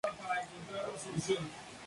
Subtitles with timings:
[0.31, 1.49] Aidan sigue vivo.